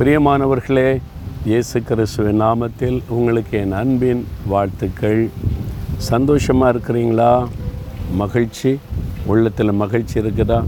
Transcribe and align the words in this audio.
பிரியமானவர்களே 0.00 1.00
இயேசு 1.44 1.82
கிறிஸ்துவின் 1.82 2.40
நாமத்தில் 2.42 2.98
உங்களுக்கு 3.08 3.58
என் 3.58 3.72
அன்பின் 3.72 4.26
வாழ்த்துக்கள். 4.46 5.28
சந்தோஷமாக 5.96 6.78
இருக்கிறீங்களா? 6.78 7.46
மகிழ்ச்சி? 8.14 8.78
உள்ளத்தில் 9.26 9.72
மகிழ்ச்சி 9.72 10.20
இருக்குதா? 10.20 10.64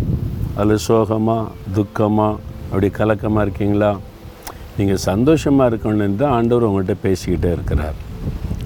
அதில் 0.57 0.77
சோகமாக 0.77 1.51
துக்கமாக 1.77 2.39
அப்படி 2.69 2.89
கலக்கமாக 2.89 3.45
இருக்கீங்களா? 3.47 3.97
நீங்கள் 4.77 4.97
சந்தோஷமாக 4.97 5.77
இருக்கணும்னு 5.77 6.17
தான் 6.17 6.31
ஆண்டவர் 6.31 6.69
உங்கள்கிட்ட 6.71 6.97
பேசிக்கிட்டே 7.03 7.53
இருக்கிறார். 7.53 7.95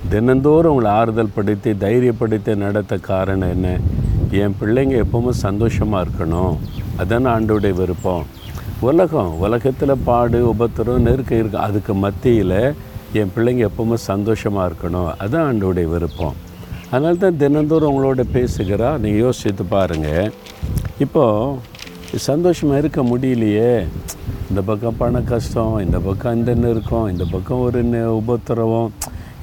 தினந்தோறும் 0.09 0.75
உங்களை 0.75 0.91
ஆறுதல் 0.91 1.35
படுத்தி 1.35 1.73
தைரியப்படுத்தி 1.73 2.57
நடத்த 2.57 2.97
காரணம் 2.97 3.51
என்ன? 3.51 3.79
என் 4.31 4.57
பிள்ளைங்க 4.61 5.05
எப்பவுமே 5.05 5.31
சந்தோஷமாக 5.31 6.07
இருக்கணும். 6.07 6.57
அதான் 6.99 7.31
ஆண்டோடைய 7.37 7.73
விருப்பம். 7.73 8.25
உலகம் 8.85 9.39
உலகத்தில் 9.39 9.97
பாடு 10.05 10.55
உபத்திரம் 10.55 10.99
நெருக்கம் 10.99 11.39
இருக்கு. 11.39 11.59
அதுக்கு 11.59 11.95
மத்தியில் 11.95 12.75
என் 13.13 13.33
பிள்ளைங்க 13.37 13.69
எப்பவுமே 13.69 13.95
சந்தோஷமாக 13.95 14.73
இருக்கணும். 14.73 15.15
அதுதான் 15.19 15.47
ஆண்டோடைய 15.51 15.85
விருப்பம். 15.85 16.35
அதனால 16.91 17.15
தான் 17.15 17.37
தினந்தோறும் 17.37 17.95
உங்களோட 17.95 18.23
பேசுகிறா. 18.33 18.99
நீங்கள் 18.99 19.21
யோசித்து 19.21 19.65
பாருங்கள் 19.65 20.33
இப்போது 20.99 21.59
சந்தோஷமாக 22.17 22.79
இருக்க 22.79 23.03
முடியலையே. 23.03 23.87
இந்த 24.49 24.63
பக்கம் 24.67 24.97
பண 24.97 25.21
கஷ்டம் 25.21 25.79
இந்த 25.79 25.99
பக்கம் 25.99 26.35
இந்த 26.35 26.55
நெருக்கம் 26.55 27.11
இந்த 27.11 27.25
பக்கம் 27.31 27.61
ஒரு 27.61 27.85
நெ- 27.85 28.05
உபத்திரவம் 28.05 28.93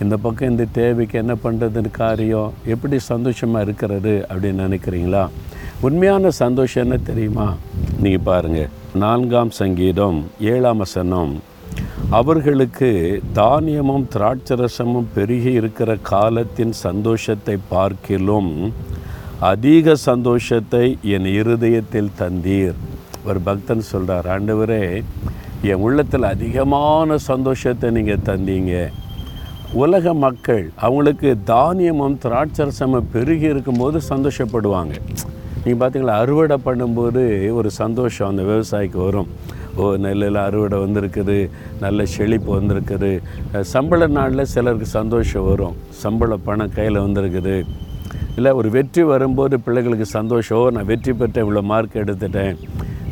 இந்த 0.02 0.18
பக்கம் 0.18 0.50
இந்த 0.50 0.66
தேவைக்கு 0.72 1.18
என்ன 1.18 1.36
பண்ணுறதுன்னு 1.44 1.92
காரியம் 1.92 2.54
எப்படி 2.66 3.00
சந்தோஷமாக 3.00 3.64
இருக்கிறது 3.64 4.26
அப்படின்னு 4.30 4.62
நினைக்கிறீங்களா? 4.68 5.28
உண்மையான 5.80 6.30
சந்தோஷம் 6.30 6.84
என்ன 6.84 6.98
தெரியுமா? 7.04 7.54
நீங்கள் 8.00 8.24
பாருங்கள் 8.24 8.70
நான்காம் 8.96 9.50
சங்கீதம் 9.50 10.30
ஏழாம் 10.40 10.78
வசனம். 10.78 11.42
அவர்களுக்கு 12.10 13.22
தானியமும் 13.34 14.08
திராட்சரசமும் 14.14 15.08
பெருகி 15.14 15.52
இருக்கிற 15.52 15.96
காலத்தின் 15.96 16.72
சந்தோஷத்தை 16.72 17.58
பார்க்கிலும் 17.70 18.74
அதிக 19.40 19.96
சந்தோஷத்தை 19.96 20.98
என் 21.02 21.26
இருதயத்தில் 21.26 22.12
தந்தீர். 22.20 22.76
ஒரு 23.26 23.40
பக்தன் 23.40 23.82
சொல்கிறார் 23.82 24.28
ஆண்டவரே 24.28 25.04
என் 25.62 25.84
உள்ளத்தில் 25.88 26.24
அதிகமான 26.24 27.18
சந்தோஷத்தை 27.18 27.92
நீங்கள் 27.92 28.26
தந்தீங்க. 28.26 28.90
உலக 29.74 30.14
மக்கள் 30.14 30.72
அவங்களுக்கு 30.76 31.38
தானியமும் 31.46 32.20
திராட்சரசமும் 32.24 33.12
பெருகி 33.12 33.46
இருக்கும்போது 33.46 34.00
சந்தோஷப்படுவாங்க. 34.10 34.96
நீங்கள் 35.64 35.82
பார்த்தீங்களா 35.82 36.14
அறுவடை 36.22 36.56
பண்ணும்போது 36.68 37.24
ஒரு 37.58 37.70
சந்தோஷம் 37.82 38.30
அந்த 38.32 38.44
விவசாயிக்கு 38.52 39.00
வரும். 39.08 39.28
ஓ 39.80 39.84
நெல்லில் 40.04 40.40
அறுவடை 40.46 40.78
வந்திருக்குது 40.84 41.36
நல்ல 41.84 42.06
செழிப்பு 42.14 42.50
வந்திருக்குது. 42.60 43.12
சம்பள 43.74 44.08
நாளில் 44.18 44.50
சிலருக்கு 44.54 44.88
சந்தோஷம் 45.00 45.46
வரும். 45.50 45.76
சம்பள 46.04 46.38
பணம் 46.48 46.74
கையில் 46.78 47.00
வந்திருக்குது. 47.06 47.56
இல்லை 48.38 48.52
ஒரு 48.60 48.70
வெற்றி 48.76 49.04
வரும்போது 49.12 49.56
பிள்ளைகளுக்கு 49.66 50.08
சந்தோஷம் 50.18 50.68
நான் 50.76 50.90
வெற்றி 50.92 51.14
பெற்றேன் 51.20 51.46
இவ்வளோ 51.46 51.64
மார்க் 51.72 52.02
எடுத்துட்டேன். 52.04 52.58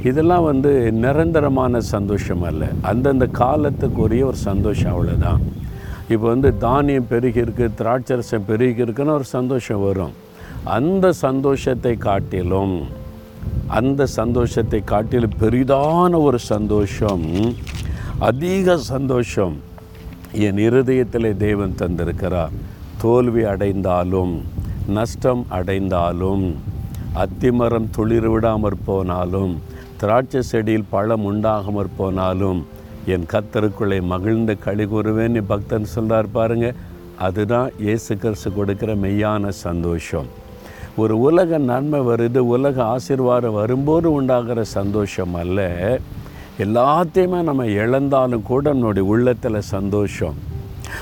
இதெல்லாம் 0.10 0.46
வந்து 0.52 0.72
நிரந்தரமான 1.04 1.82
சந்தோஷம் 1.94 2.44
அல்ல. 2.50 2.66
அந்தந்த 2.92 3.26
காலத்துக்குரிய 3.42 4.26
ஒரு 4.32 4.40
சந்தோஷம் 4.50 4.94
அவ்வளோதான் 4.96 5.42
இப்போ 6.14 6.26
வந்து 6.34 6.52
தானியம் 6.66 7.10
பெருகிருக்கு 7.12 7.66
திராட்சரசம் 7.82 8.48
பெருகி 8.50 8.84
இருக்குன்னு 8.86 9.18
ஒரு 9.20 9.28
சந்தோஷம் 9.38 9.84
வரும். 9.88 10.14
அந்த 10.78 11.06
சந்தோஷத்தை 11.26 11.94
காட்டிலும் 12.08 12.76
அந்த 13.78 14.08
சந்தோஷத்தை 14.20 14.80
காட்டிலும் 14.92 15.38
பெரிதான 15.42 16.12
ஒரு 16.28 16.40
சந்தோஷம் 16.52 17.26
அதிக 18.30 18.78
சந்தோஷம் 18.92 19.56
என் 20.48 20.60
இருதயத்தில் 20.66 21.30
தேவன் 21.46 21.78
தந்திருக்கிறார். 21.82 22.56
தோல்வி 23.04 23.44
அடைந்தாலும் 23.52 24.34
நஷ்டம் 24.98 25.44
அடைந்தாலும் 25.58 26.46
அத்திமரம் 27.24 27.88
துளிர் 27.96 28.30
விடாமற் 28.34 28.84
போனாலும் 28.90 29.54
திராட்சை 30.02 30.42
செடியில் 30.52 30.92
பழம் 30.94 31.26
உண்டாகாமற் 31.32 31.96
போனாலும் 32.00 32.60
என் 33.14 33.26
கத்தருக்குள்ளே 33.34 34.00
மகிழ்ந்து 34.12 34.54
களி 34.66 34.86
கூறுவேன்னு 34.92 35.42
பக்தன் 35.54 35.92
சொல்கிறார் 35.96 36.34
பாருங்கள் 36.38 36.78
அதுதான் 37.28 37.72
இயேசு 37.86 38.12
கிறிஸ்து 38.24 38.50
கொடுக்கிற 38.58 38.92
மெய்யான 39.06 39.50
சந்தோஷம். 39.66 40.30
ஒரு 41.00 41.16
உலக 41.20 41.58
நன்மை 41.58 42.00
வருது 42.00 42.38
உலக 42.38 42.84
ஆசீர்வாதம் 42.84 43.54
வரும்போது 43.54 44.08
உண்டாகிற 44.12 44.64
சந்தோஷம் 44.64 45.34
அல்ல. 45.34 45.60
எல்லாத்தையுமே 46.60 47.42
நம்ம 47.42 47.66
இழந்தாலும் 47.66 48.44
கூட 48.44 48.74
நம்மளுடைய 48.74 49.06
உள்ளத்தில் 49.14 49.68
சந்தோஷம். 49.76 50.38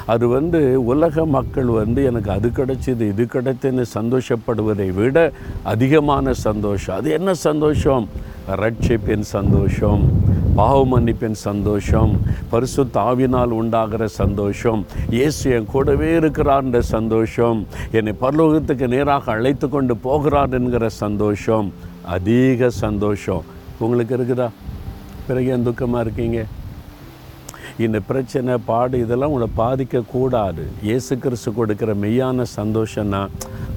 அது 0.06 0.26
வந்து 0.28 0.60
உலக 0.86 1.26
மக்கள் 1.26 1.70
வந்து 1.82 2.02
எனக்கு 2.04 2.32
அது 2.32 2.48
கிடைச்சிது 2.56 3.04
இது 3.12 3.24
கிடைச்சுன்னு 3.34 3.86
சந்தோஷப்படுவதை 4.00 4.88
விட 4.96 5.32
அதிகமான 5.64 6.34
சந்தோஷம். 6.34 6.96
அது 6.96 7.12
என்ன 7.12 7.34
சந்தோஷம்? 7.48 8.08
ரட்சிப்பின் 8.58 9.28
சந்தோஷம். 9.36 10.27
பாவ 10.58 10.78
மன்னிப்பின் 10.92 11.36
சந்தோஷம் 11.48 12.14
பரிசு 12.52 12.84
தாவினால் 12.98 13.52
உண்டாகிற 13.58 14.04
சந்தோஷம் 14.22 14.82
இயேசு 15.16 15.44
என் 15.56 15.68
கூடவே 15.74 16.10
இருக்கிறார்ன்ற 16.20 16.80
சந்தோஷம் 16.94 17.60
என்னை 17.98 18.14
பரலோகத்துக்கு 18.22 18.88
நேராக 18.94 19.32
அழைத்து 19.36 19.68
கொண்டு 19.76 19.96
போகிறார் 20.06 20.56
என்கிற 20.60 20.88
சந்தோஷம் 21.04 21.68
அதிக 22.16 22.70
சந்தோஷம். 22.84 23.44
உங்களுக்கு 23.86 24.14
இருக்குதா? 24.18 24.48
பிறகு 25.28 25.52
ஏன் 25.56 25.68
துக்கமாக 25.68 26.04
இருக்கீங்க? 26.06 26.40
இந்த 27.86 27.98
பிரச்சனை 28.10 28.54
பாடு 28.70 28.98
இதெல்லாம் 29.06 29.34
உங்களை 29.34 29.50
பாதிக்கக்கூடாது. 29.64 30.64
இயேசு 30.88 31.14
கிறிஸ்து 31.26 31.52
கொடுக்குற 31.60 31.94
மெய்யான 32.04 32.46
சந்தோஷம்னா 32.60 33.22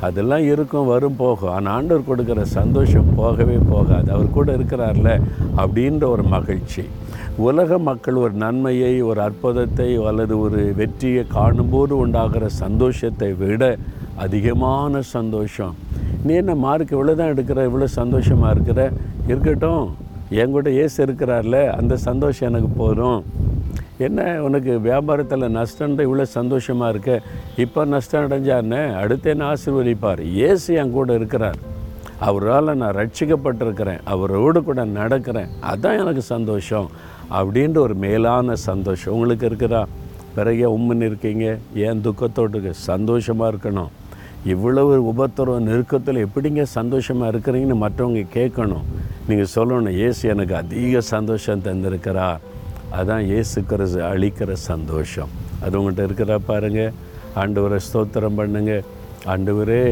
அதெல்லாம் 0.00 0.44
இருக்கும் 0.52 0.90
வரும் 0.92 1.16
போகும். 1.16 1.50
ஆனால் 1.50 1.74
ஆண்டவர் 1.76 2.08
கொடுக்குற 2.10 2.42
சந்தோஷம் 2.42 3.14
போகவே 3.16 3.56
போகாது. 3.70 4.12
அவர் 4.12 4.36
கூட 4.38 4.56
இருக்கிறார்ல 4.56 5.10
அப்படின்ற 5.56 6.04
ஒரு 6.14 6.22
மகிழ்ச்சி. 6.22 6.84
உலக 7.48 7.78
மக்கள் 7.78 8.14
ஒரு 8.14 8.32
நன்மையை 8.32 8.94
ஒரு 9.10 9.20
அற்புதத்தை 9.20 9.88
அல்லது 10.10 10.34
ஒரு 10.38 10.60
வெற்றியை 10.80 11.24
காணும்போது 11.36 11.96
உண்டாகிற 11.96 12.48
சந்தோஷத்தை 12.48 13.30
விட 13.42 13.76
அதிகமான 14.16 15.02
சந்தோஷம். 15.16 15.74
நீ 16.24 16.34
என்ன 16.34 16.54
மார்க் 16.54 16.94
இவ்வளோ 16.94 17.14
தான் 17.14 17.32
எடுக்கிற? 17.34 17.60
இவ்வளோ 17.68 17.88
சந்தோஷமாக 18.00 18.54
இருக்கிற? 18.56 18.80
இருக்கட்டும். 19.26 19.84
என் 20.40 20.54
கூட 20.56 20.70
ஏசு 20.70 20.98
இருக்கிறார்ல. 21.06 21.58
அந்த 21.78 21.96
சந்தோஷம் 22.08 22.48
எனக்கு 22.48 22.70
போதும். 22.82 23.20
என்ன 24.06 24.20
உனக்கு 24.46 24.72
வியாபாரத்தில் 24.88 25.54
நஷ்டம் 25.56 25.96
இவ்வளோ 26.06 26.24
சந்தோஷமாக 26.38 26.92
இருக்க? 26.92 27.14
இப்போ 27.64 27.80
நஷ்டம் 27.94 28.24
அடைஞ்சான்னு 28.26 28.80
அடுத்து 29.02 29.30
என்ன 29.32 29.44
ஆசீர்வதிப்பார்? 29.52 30.20
இயேசு 30.36 30.68
என் 30.82 30.94
கூட 30.98 31.14
இருக்கிறார். 31.20 31.58
அவரால் 32.28 32.78
நான் 32.82 32.96
ரட்சிக்கப்பட்டிருக்கிறேன். 33.00 34.00
அவரோடு 34.12 34.58
கூட 34.68 34.80
நடக்கிறேன். 34.98 35.50
அதுதான் 35.70 36.00
எனக்கு 36.02 36.22
சந்தோஷம் 36.34 36.88
அப்படின்ற 37.38 37.78
ஒரு 37.86 37.94
மேலான 38.04 38.56
சந்தோஷம் 38.70 39.14
உங்களுக்கு 39.16 39.48
இருக்கிறா 39.50 39.82
பிறகு 40.36 40.66
உம்மன் 40.76 41.06
இருக்கீங்க 41.06 41.46
ஏன் 41.86 42.02
துக்கத்தோடு 42.06 42.54
இருக்கு? 42.54 42.72
சந்தோஷமாக 42.90 43.50
இருக்கணும். 43.52 43.90
இவ்வளவு 44.52 44.92
உபத்திரம் 45.12 45.66
நெருக்கத்தில் 45.70 46.24
எப்படிங்க 46.26 46.62
சந்தோஷமாக 46.78 47.32
இருக்கிறீங்கன்னு 47.32 47.78
மற்றவங்க 47.84 48.22
கேட்கணும். 48.36 48.86
நீங்கள் 49.28 49.52
சொல்லணும் 49.56 49.98
ஏசு 50.06 50.22
எனக்கு 50.34 50.54
அதிக 50.62 51.00
சந்தோஷம் 51.14 51.66
தந்திருக்கிறார். 51.68 52.40
அதான் 52.98 53.24
ஏசுக்கிற 53.38 53.82
அழிக்கிற 54.12 54.52
சந்தோஷம். 54.70 55.30
அது 55.64 55.74
உங்கள்கிட்ட 55.80 56.06
இருக்கிறா 56.08 56.38
பாருங்கள் 56.50 56.96
ஆண்டவரை 57.42 57.78
ஸ்தோத்திரம் 57.88 58.38
பண்ணுங்கள் 58.40 58.86
ஆண்டவரே 59.32 59.84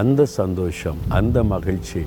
அந்த 0.00 0.20
சந்தோஷம் 0.40 0.98
அந்த 1.18 1.38
மகிழ்ச்சி 1.54 2.00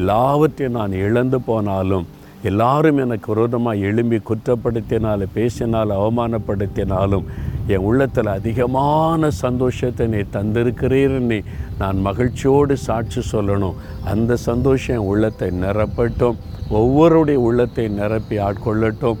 எல்லாவற்றையும் 0.00 0.76
நான் 0.78 1.00
இழந்து 1.06 1.38
போனாலும் 1.48 2.06
எல்லாரும் 2.50 3.00
எனக்கு 3.02 3.28
விரோதமாக 3.32 3.82
எழும்பி 3.88 4.18
குற்றப்படுத்தினாலும் 4.28 5.34
பேசினால் 5.34 5.90
அவமானப்படுத்தினாலும் 5.98 7.26
என் 7.72 7.84
உள்ளத்தில் 7.88 8.30
அதிகமான 8.36 9.30
சந்தோஷத்தை 9.42 10.06
நீ 10.14 10.20
தந்திருக்கிறீர்னு 10.36 11.38
நான் 11.82 11.98
மகிழ்ச்சியோடு 12.06 12.76
சாட்சி 12.86 13.20
சொல்லணும். 13.32 13.76
அந்த 14.12 14.38
சந்தோஷம் 14.48 14.96
என் 14.96 15.08
உள்ளத்தை 15.10 15.48
நிரப்பட்டும். 15.64 16.40
ஒவ்வொருடைய 16.80 17.38
உள்ளத்தை 17.48 17.84
நிரப்பி 18.00 18.38
ஆட்கொள்ளட்டும். 18.48 19.20